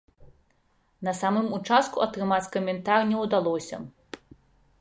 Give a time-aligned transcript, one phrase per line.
[1.07, 3.77] На самым участку атрымаць каментар не ўдалося.